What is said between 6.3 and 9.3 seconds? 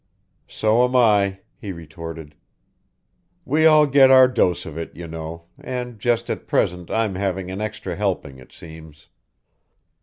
at present I'm having an extra helping, it seems.